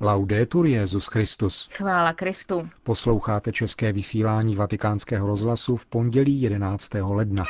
[0.00, 1.68] Laudetur Jezus Christus.
[1.72, 2.68] Chvála Kristu.
[2.82, 6.90] Posloucháte české vysílání Vatikánského rozhlasu v pondělí 11.
[6.94, 7.44] ledna.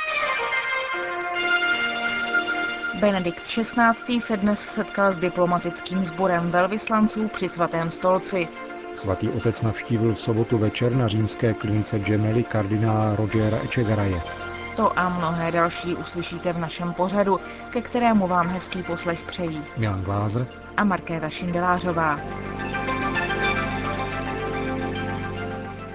[2.99, 4.19] Benedikt XVI.
[4.19, 8.47] se dnes setkal s diplomatickým sborem velvyslanců při svatém stolci.
[8.95, 14.48] Svatý otec navštívil v sobotu večer na římské klinice Gemelli kardinála Rogera Echegaraje.
[14.79, 20.03] To a mnohé další uslyšíte v našem pořadu, ke kterému vám hezký poslech přejí Milan
[20.03, 20.47] Glázer
[20.77, 22.19] a Markéta Šindelářová.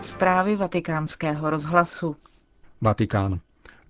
[0.01, 2.17] Zprávy vatikánského rozhlasu.
[2.81, 3.41] Vatikán.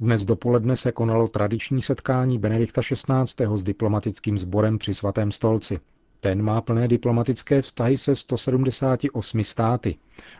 [0.00, 3.46] Dnes dopoledne se konalo tradiční setkání Benedikta XVI.
[3.54, 5.80] s diplomatickým sborem při svatém stolci.
[6.24, 9.96] Ten má plné diplomatické vztahy se 178 státy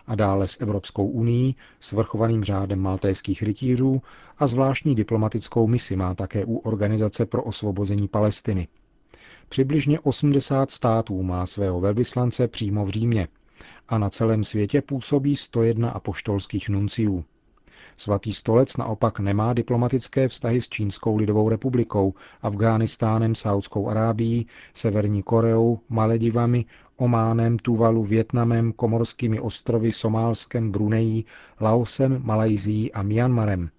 [0.06, 4.02] a dále s Evropskou unii, svrchovaným řádem maltéských rytířů
[4.38, 8.68] a zvláštní diplomatickou misi má také u Organizace pro osvobození Palestiny.
[9.48, 13.28] Přibližně 80 států má svého velvyslance přímo v Římě
[13.88, 17.24] a na celém světě působí 101 apoštolských nunciů.
[17.96, 25.78] Svatý stolec naopak nemá diplomatické vztahy s Čínskou lidovou republikou, Afghánistánem, Saudskou Arábií, Severní Koreou,
[25.88, 26.64] Maledivami,
[26.96, 31.24] Ománem, Tuvalu, Větnamem, Komorskými ostrovy, Somálskem, Brunejí,
[31.60, 33.70] Laosem, Malajzií a Myanmarem.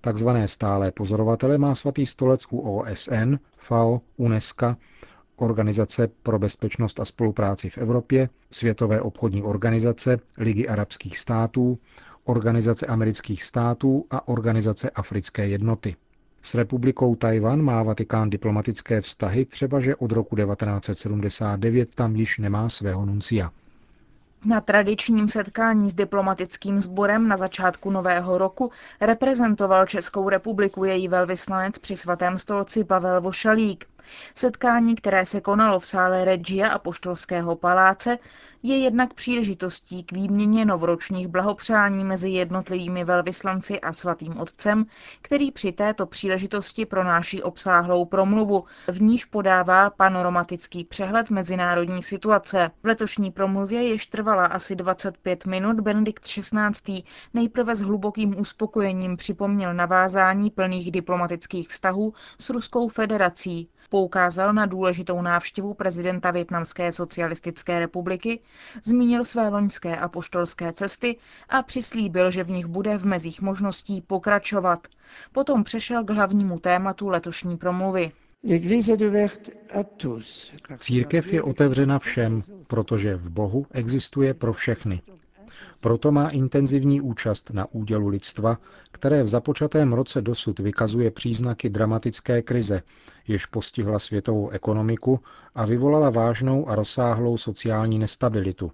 [0.00, 4.76] Takzvané stálé pozorovatele má svatý stolec u OSN, FAO, UNESCO,
[5.36, 11.78] Organizace pro bezpečnost a spolupráci v Evropě, Světové obchodní organizace, Ligy arabských států,
[12.24, 15.96] Organizace amerických států a Organizace africké jednoty.
[16.42, 22.68] S republikou Tajvan má Vatikán diplomatické vztahy, třeba že od roku 1979 tam již nemá
[22.68, 23.50] svého nuncia.
[24.46, 31.78] Na tradičním setkání s diplomatickým sborem na začátku nového roku reprezentoval Českou republiku její velvyslanec
[31.78, 33.86] při svatém stolci Pavel Vošalík.
[34.34, 38.18] Setkání, které se konalo v sále Regia a Poštolského paláce,
[38.62, 44.86] je jednak příležitostí k výměně novoročních blahopřání mezi jednotlivými velvyslanci a svatým otcem,
[45.22, 52.70] který při této příležitosti pronáší obsáhlou promluvu, v níž podává panoromatický přehled mezinárodní situace.
[52.82, 57.02] V letošní promluvě, jež trvala asi 25 minut, Benedikt XVI.
[57.34, 65.22] nejprve s hlubokým uspokojením připomněl navázání plných diplomatických vztahů s Ruskou federací poukázal na důležitou
[65.22, 68.40] návštěvu prezidenta Větnamské socialistické republiky,
[68.84, 71.16] zmínil své loňské a poštolské cesty
[71.48, 74.88] a přislíbil, že v nich bude v mezích možností pokračovat.
[75.32, 78.12] Potom přešel k hlavnímu tématu letošní promluvy.
[80.78, 85.02] Církev je otevřena všem, protože v Bohu existuje pro všechny.
[85.80, 88.58] Proto má intenzivní účast na údělu lidstva,
[88.92, 92.82] které v započatém roce dosud vykazuje příznaky dramatické krize,
[93.28, 95.20] jež postihla světovou ekonomiku
[95.54, 98.72] a vyvolala vážnou a rozsáhlou sociální nestabilitu.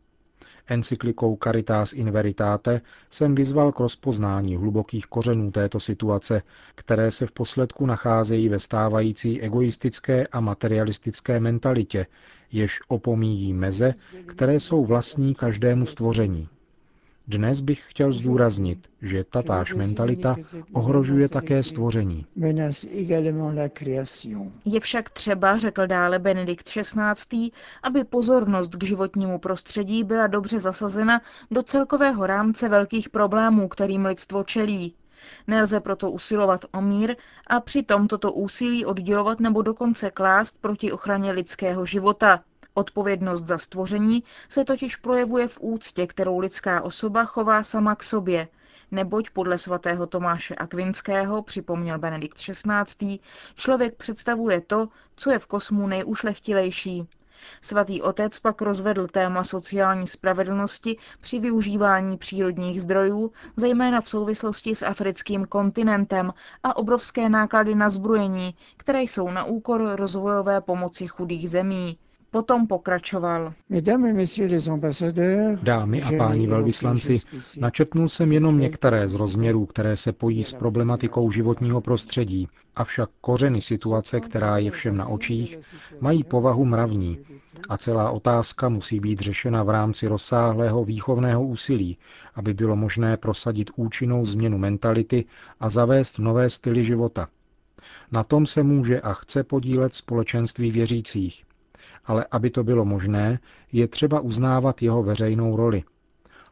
[0.71, 6.43] Encyklikou Caritas in Veritate jsem vyzval k rozpoznání hlubokých kořenů této situace,
[6.75, 12.07] které se v posledku nacházejí ve stávající egoistické a materialistické mentalitě,
[12.53, 13.95] jež opomíjí meze,
[14.27, 16.49] které jsou vlastní každému stvoření.
[17.31, 20.37] Dnes bych chtěl zdůraznit, že tatáž mentalita
[20.73, 22.27] ohrožuje také stvoření.
[24.65, 27.51] Je však třeba, řekl dále Benedikt XVI.,
[27.83, 34.45] aby pozornost k životnímu prostředí byla dobře zasazena do celkového rámce velkých problémů, kterým lidstvo
[34.45, 34.95] čelí.
[35.47, 37.17] Nelze proto usilovat o mír
[37.47, 42.41] a přitom toto úsilí oddělovat nebo dokonce klást proti ochraně lidského života.
[42.79, 48.49] Odpovědnost za stvoření se totiž projevuje v úctě, kterou lidská osoba chová sama k sobě,
[48.91, 53.19] neboť podle svatého Tomáše Akvinského, připomněl Benedikt XVI.,
[53.55, 57.09] člověk představuje to, co je v kosmu nejušlechtilejší.
[57.61, 64.83] Svatý otec pak rozvedl téma sociální spravedlnosti při využívání přírodních zdrojů, zejména v souvislosti s
[64.87, 71.99] africkým kontinentem a obrovské náklady na zbrojení, které jsou na úkor rozvojové pomoci chudých zemí.
[72.31, 73.53] Potom pokračoval.
[75.63, 77.19] Dámy a páni velvyslanci,
[77.61, 83.61] načetnul jsem jenom některé z rozměrů, které se pojí s problematikou životního prostředí, avšak kořeny
[83.61, 85.59] situace, která je všem na očích,
[86.01, 87.19] mají povahu mravní.
[87.69, 91.99] A celá otázka musí být řešena v rámci rozsáhlého výchovného úsilí,
[92.35, 95.25] aby bylo možné prosadit účinnou změnu mentality
[95.61, 97.29] a zavést nové styly života.
[98.13, 101.45] Na tom se může a chce podílet společenství věřících
[102.09, 103.39] ale aby to bylo možné,
[103.73, 105.83] je třeba uznávat jeho veřejnou roli.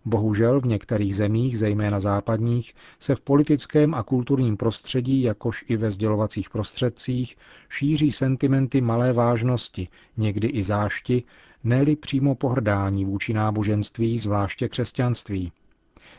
[0.04, 5.90] Bohužel v některých zemích, zejména západních, se v politickém a kulturním prostředí, jakož i ve
[5.90, 7.36] sdělovacích prostředcích,
[7.68, 11.22] šíří sentimenty malé vážnosti, někdy i zášti,
[11.64, 15.52] ne přímo pohrdání vůči náboženství, zvláště křesťanství.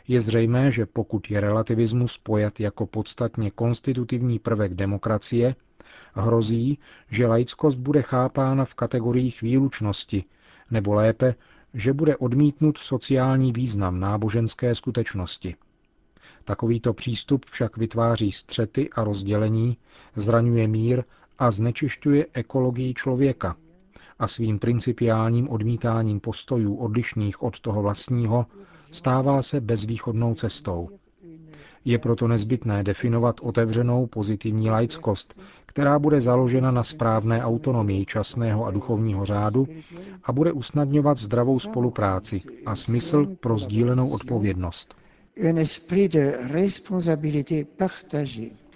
[0.08, 5.54] Je zřejmé, že pokud je relativismus pojat jako podstatně konstitutivní prvek demokracie,
[6.14, 6.78] hrozí,
[7.10, 10.24] že laickost bude chápána v kategoriích výlučnosti,
[10.70, 11.34] nebo lépe,
[11.74, 15.54] že bude odmítnut sociální význam náboženské skutečnosti.
[16.44, 19.76] Takovýto přístup však vytváří střety a rozdělení,
[20.16, 21.04] zraňuje mír
[21.38, 23.56] a znečišťuje ekologii člověka
[24.18, 28.46] a svým principiálním odmítáním postojů odlišných od toho vlastního
[28.92, 30.88] stává se bezvýchodnou cestou.
[31.84, 38.70] Je proto nezbytné definovat otevřenou pozitivní laickost, která bude založena na správné autonomii časného a
[38.70, 39.66] duchovního řádu
[40.24, 44.94] a bude usnadňovat zdravou spolupráci a smysl pro sdílenou odpovědnost.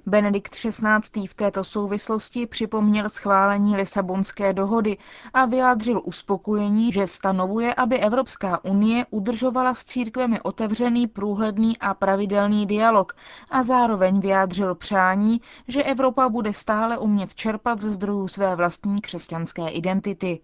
[0.06, 1.26] Benedikt XVI.
[1.28, 4.96] v této souvislosti připomněl schválení Lisabonské dohody
[5.34, 12.66] a vyjádřil uspokojení, že stanovuje, aby Evropská unie udržovala s církvemi otevřený, průhledný a pravidelný
[12.66, 13.12] dialog
[13.50, 19.68] a zároveň vyjádřil přání, že Evropa bude stále umět čerpat ze zdrojů své vlastní křesťanské
[19.68, 20.40] identity.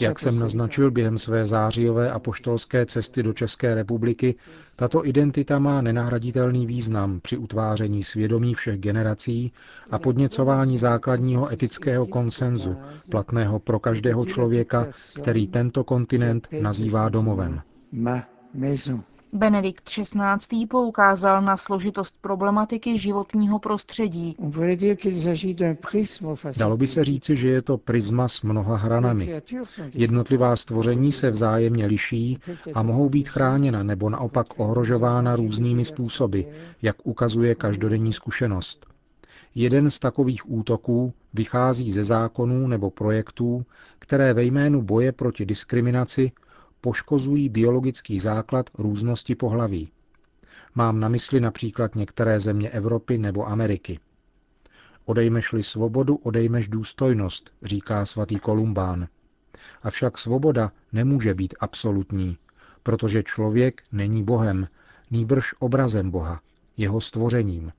[0.00, 4.34] Jak jsem naznačil během své zářijové apoštolské cesty do České republiky,
[4.76, 9.52] tato identita má nenahraditelný význam při utváření svědomí všech generací
[9.90, 12.76] a podněcování základního etického konsenzu,
[13.10, 14.86] platného pro každého člověka,
[15.22, 17.60] který tento kontinent nazývá domovem.
[19.32, 20.66] Benedikt XVI.
[20.66, 24.36] poukázal na složitost problematiky životního prostředí.
[26.58, 29.40] Dalo by se říci, že je to prisma s mnoha hranami.
[29.94, 32.38] Jednotlivá stvoření se vzájemně liší
[32.74, 36.40] a mohou být chráněna nebo naopak ohrožována různými způsoby,
[36.82, 38.86] jak ukazuje každodenní zkušenost.
[39.54, 43.64] Jeden z takových útoků vychází ze zákonů nebo projektů,
[43.98, 46.32] které ve jménu boje proti diskriminaci
[46.80, 49.90] poškozují biologický základ různosti pohlaví.
[50.74, 54.00] Mám na mysli například některé země Evropy nebo Ameriky.
[55.04, 59.08] Odejmeš-li svobodu, odejmeš důstojnost, říká svatý Kolumbán.
[59.82, 62.38] Avšak svoboda nemůže být absolutní,
[62.82, 64.68] protože člověk není Bohem,
[65.10, 66.40] nýbrž obrazem Boha,
[66.76, 67.72] jeho stvořením.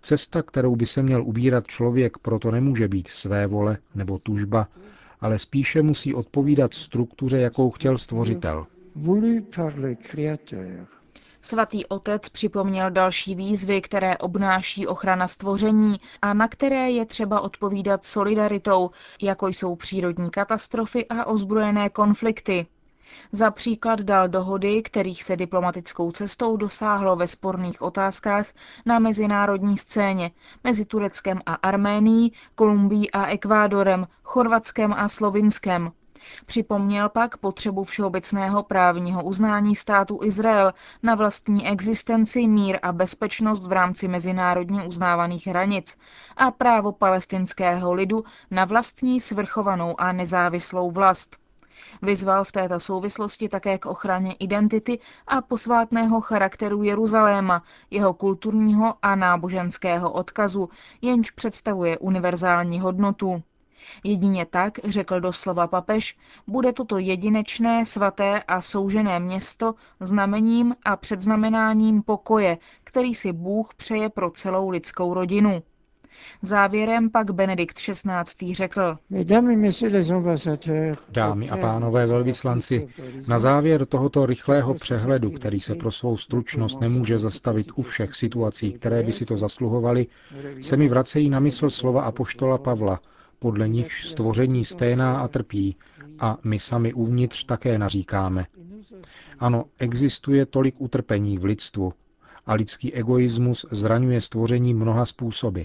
[0.00, 4.68] Cesta, kterou by se měl ubírat člověk, proto nemůže být své vole nebo tužba,
[5.20, 8.66] ale spíše musí odpovídat struktuře, jakou chtěl stvořitel.
[11.40, 18.04] Svatý otec připomněl další výzvy, které obnáší ochrana stvoření a na které je třeba odpovídat
[18.04, 18.90] solidaritou,
[19.22, 22.66] jako jsou přírodní katastrofy a ozbrojené konflikty.
[23.32, 28.46] Za příklad dal dohody, kterých se diplomatickou cestou dosáhlo ve sporných otázkách
[28.86, 30.30] na mezinárodní scéně
[30.64, 35.92] mezi Tureckem a Arménií, Kolumbií a Ekvádorem, Chorvatskem a Slovinskem.
[36.46, 43.72] Připomněl pak potřebu všeobecného právního uznání státu Izrael na vlastní existenci, mír a bezpečnost v
[43.72, 45.98] rámci mezinárodně uznávaných hranic
[46.36, 51.36] a právo palestinského lidu na vlastní svrchovanou a nezávislou vlast.
[52.02, 59.14] Vyzval v této souvislosti také k ochraně identity a posvátného charakteru Jeruzaléma, jeho kulturního a
[59.14, 60.68] náboženského odkazu,
[61.02, 63.42] jenž představuje univerzální hodnotu.
[64.04, 72.02] Jedině tak, řekl doslova papež, bude toto jedinečné, svaté a soužené město znamením a předznamenáním
[72.02, 75.62] pokoje, který si Bůh přeje pro celou lidskou rodinu.
[76.42, 78.54] Závěrem pak Benedikt XVI.
[78.54, 78.98] řekl.
[81.08, 82.88] Dámy a pánové velvyslanci,
[83.28, 88.72] na závěr tohoto rychlého přehledu, který se pro svou stručnost nemůže zastavit u všech situací,
[88.72, 90.06] které by si to zasluhovaly,
[90.60, 93.00] se mi vracejí na mysl slova apoštola Pavla,
[93.38, 95.76] podle nichž stvoření sténá a trpí,
[96.18, 98.46] a my sami uvnitř také naříkáme.
[99.38, 101.92] Ano, existuje tolik utrpení v lidstvu
[102.46, 105.62] a lidský egoismus zraňuje stvoření mnoha způsoby.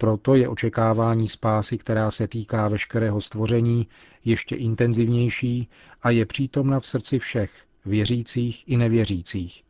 [0.00, 3.88] Proto je očekávání spásy, která se týká veškerého stvoření,
[4.24, 5.68] ještě intenzivnější
[6.02, 7.52] a je přítomna v srdci všech,
[7.84, 9.62] věřících i nevěřících.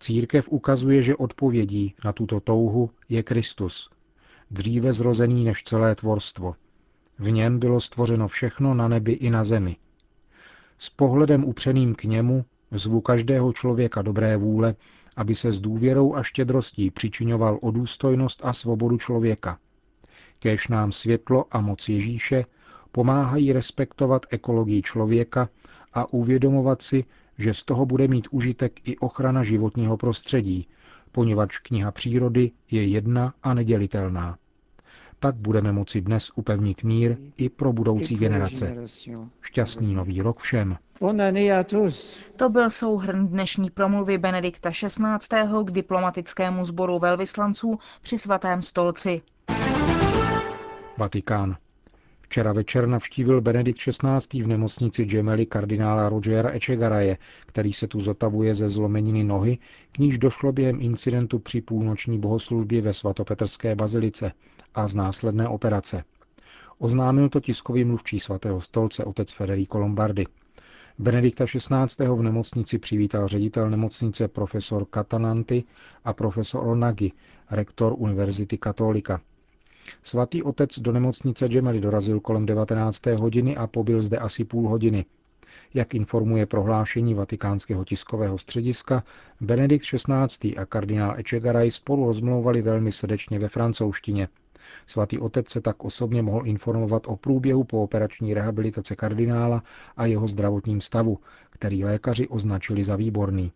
[0.00, 3.90] Církev ukazuje, že odpovědí na tuto touhu je Kristus,
[4.50, 6.54] dříve zrozený než celé tvorstvo.
[7.18, 9.76] V něm bylo stvořeno všechno na nebi i na zemi.
[10.78, 14.74] S pohledem upřeným k němu zvu každého člověka dobré vůle,
[15.16, 19.58] aby se s důvěrou a štědrostí přičiňoval o důstojnost a svobodu člověka.
[20.38, 22.44] Kéž nám světlo a moc Ježíše
[22.92, 25.48] pomáhají respektovat ekologii člověka
[25.94, 27.04] a uvědomovat si,
[27.38, 30.68] že z toho bude mít užitek i ochrana životního prostředí,
[31.12, 34.38] poněvadž kniha přírody je jedna a nedělitelná.
[35.18, 38.76] Tak budeme moci dnes upevnit mír i pro budoucí generace.
[39.40, 40.76] Šťastný nový rok všem.
[42.36, 45.64] To byl souhrn dnešní promluvy Benedikta XVI.
[45.64, 49.22] k diplomatickému sboru velvyslanců při svatém stolci.
[50.98, 51.56] Vatikán.
[52.28, 54.42] Včera večer navštívil Benedikt XVI.
[54.42, 59.58] v nemocnici Gemelli kardinála Rogera Echegaraje, který se tu zotavuje ze zlomeniny nohy,
[59.92, 64.32] k níž došlo během incidentu při půlnoční bohoslužbě ve svatopetrské bazilice
[64.74, 66.04] a z následné operace.
[66.78, 70.26] Oznámil to tiskový mluvčí svatého stolce otec Federico Lombardi.
[70.98, 72.06] Benedikta XVI.
[72.06, 75.64] v nemocnici přivítal ředitel nemocnice profesor Katananti
[76.04, 77.12] a profesor Onagi,
[77.50, 79.20] rektor Univerzity Katolika.
[80.02, 83.06] Svatý otec do nemocnice Gemelli dorazil kolem 19.
[83.06, 85.04] hodiny a pobyl zde asi půl hodiny.
[85.74, 89.02] Jak informuje prohlášení vatikánského tiskového střediska,
[89.40, 90.56] Benedikt XVI.
[90.56, 94.28] a kardinál Echegaray spolu rozmlouvali velmi srdečně ve francouzštině.
[94.86, 99.62] Svatý otec se tak osobně mohl informovat o průběhu pooperační rehabilitace kardinála
[99.96, 101.18] a jeho zdravotním stavu,
[101.50, 103.52] který lékaři označili za výborný.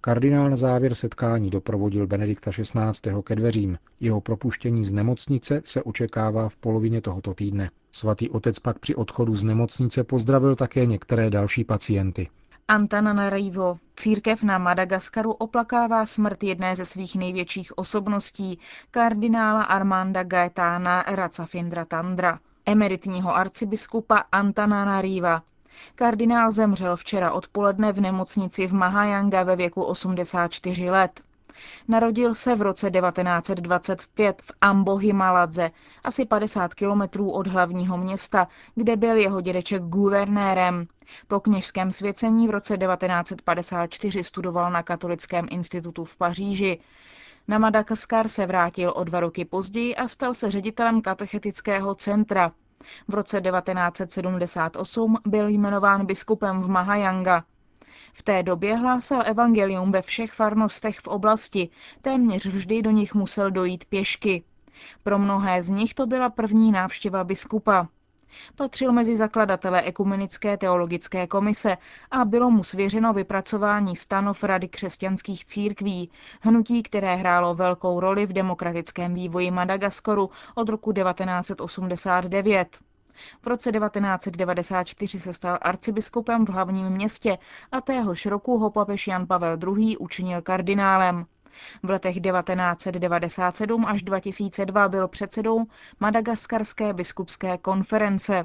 [0.00, 3.22] Kardinál na závěr setkání doprovodil Benedikta XVI.
[3.24, 3.78] ke dveřím.
[4.00, 7.70] Jeho propuštění z nemocnice se očekává v polovině tohoto týdne.
[7.92, 12.28] Svatý otec pak při odchodu z nemocnice pozdravil také některé další pacienty.
[12.68, 13.78] Antananarivo.
[13.96, 18.58] Církev na Madagaskaru oplakává smrt jedné ze svých největších osobností,
[18.90, 25.42] kardinála Armanda Gaetana Racafindra Tandra, emeritního arcibiskupa Antananariva.
[25.94, 31.20] Kardinál zemřel včera odpoledne v nemocnici v Mahajanga ve věku 84 let.
[31.88, 35.70] Narodil se v roce 1925 v Ambohimaladze,
[36.04, 40.86] asi 50 kilometrů od hlavního města, kde byl jeho dědeček guvernérem.
[41.28, 46.80] Po kněžském svěcení v roce 1954 studoval na Katolickém institutu v Paříži.
[47.48, 52.52] Na Madagaskar se vrátil o dva roky později a stal se ředitelem katechetického centra.
[53.08, 57.44] V roce 1978 byl jmenován biskupem v Mahajanga.
[58.12, 61.68] V té době hlásal evangelium ve všech farnostech v oblasti,
[62.00, 64.42] téměř vždy do nich musel dojít pěšky.
[65.02, 67.88] Pro mnohé z nich to byla první návštěva biskupa.
[68.56, 71.76] Patřil mezi zakladatele Ekumenické teologické komise
[72.10, 78.32] a bylo mu svěřeno vypracování stanov Rady křesťanských církví, hnutí, které hrálo velkou roli v
[78.32, 82.78] demokratickém vývoji Madagaskoru od roku 1989.
[83.42, 87.38] V roce 1994 se stal arcibiskupem v hlavním městě
[87.72, 89.96] a téhož roku ho papež Jan Pavel II.
[89.96, 91.26] učinil kardinálem.
[91.82, 95.64] V letech 1997 až 2002 byl předsedou
[96.00, 98.44] Madagaskarské biskupské konference.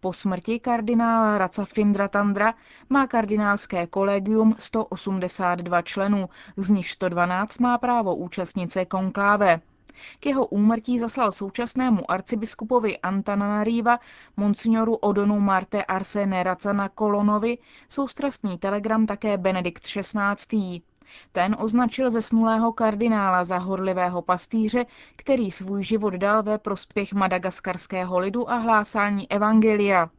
[0.00, 2.54] Po smrti kardinála Racafindra Tandra
[2.88, 9.60] má kardinálské kolegium 182 členů, z nich 112 má právo účastnit se konkláve.
[10.20, 13.98] K jeho úmrtí zaslal současnému arcibiskupovi Antananariva,
[14.36, 20.82] monsignoru Odonu Marte Arsene Racana Kolonovi, soustrastný telegram také Benedikt XVI.
[21.32, 24.86] Ten označil zesnulého kardinála za horlivého pastýře,
[25.16, 30.10] který svůj život dal ve prospěch madagaskarského lidu a hlásání evangelia.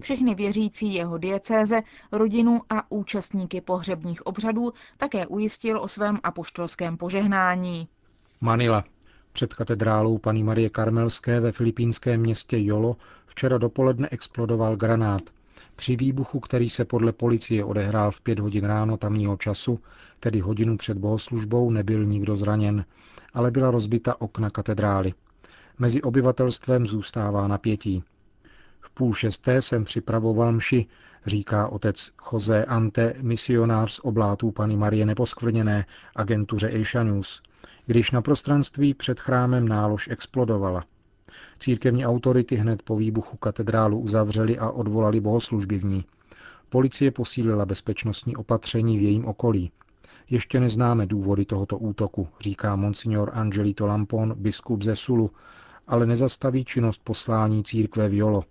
[0.00, 7.88] Všechny věřící jeho diecéze, rodinu a účastníky pohřebních obřadů také ujistil o svém apoštolském požehnání.
[8.40, 8.84] Manila.
[9.32, 15.22] Před katedrálou paní Marie Karmelské ve filipínském městě Jolo včera dopoledne explodoval granát.
[15.80, 19.80] Při výbuchu, který se podle policie odehrál v pět hodin ráno tamního času,
[20.20, 22.84] tedy hodinu před bohoslužbou, nebyl nikdo zraněn,
[23.34, 25.14] ale byla rozbita okna katedrály.
[25.78, 28.02] Mezi obyvatelstvem zůstává napětí.
[28.80, 30.86] V půl šesté jsem připravoval mši,
[31.26, 37.42] říká otec Jose Ante, misionář z oblátů Pany Marie Neposkvrněné, agentuře Asia News
[37.86, 40.84] když na prostranství před chrámem nálož explodovala.
[41.58, 46.04] Církevní autority hned po výbuchu katedrálu uzavřeli a odvolali bohoslužby v ní.
[46.68, 49.70] Policie posílila bezpečnostní opatření v jejím okolí.
[50.30, 55.30] Ještě neznáme důvody tohoto útoku, říká monsignor Angelito Lampon, biskup ze Sulu,
[55.86, 58.44] ale nezastaví činnost poslání církve v Jolo.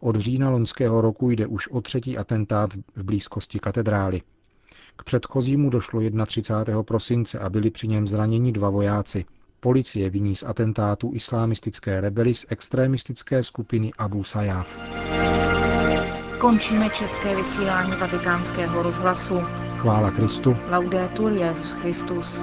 [0.00, 4.22] Od října loňského roku jde už o třetí atentát v blízkosti katedrály.
[4.96, 6.82] K předchozímu došlo 31.
[6.82, 9.24] prosince a byli při něm zraněni dva vojáci.
[9.60, 14.80] Policie viní z atentátu islámistické rebely z extrémistické skupiny Abu Sayyaf.
[16.38, 19.34] Končíme české vysílání vatikánského rozhlasu.
[19.76, 20.56] Chvála Kristu.
[20.70, 22.40] Laudetur Jezus Christus.